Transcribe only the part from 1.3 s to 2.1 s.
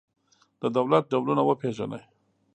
وپېژنئ.